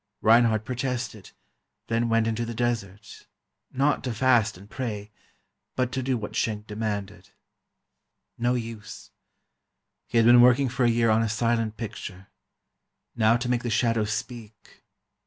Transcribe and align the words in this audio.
Reinhardt 0.21 0.65
protested, 0.65 1.29
then 1.85 2.09
went 2.09 2.25
into 2.25 2.43
the 2.43 2.55
desert—not 2.55 4.03
to 4.03 4.13
fast 4.15 4.57
and 4.57 4.67
pray, 4.67 5.11
but 5.75 5.91
to 5.91 6.01
do 6.01 6.17
what 6.17 6.35
Schenck 6.35 6.65
demanded. 6.65 7.29
No 8.35 8.55
use. 8.55 9.11
He 10.07 10.17
had 10.17 10.25
been 10.25 10.41
working 10.41 10.69
for 10.69 10.85
a 10.85 10.89
year 10.89 11.11
on 11.11 11.21
a 11.21 11.29
silent 11.29 11.77
picture. 11.77 12.29
Now 13.15 13.37
to 13.37 13.47
make 13.47 13.61
the 13.61 13.69
shadows 13.69 14.11
speak 14.11 14.81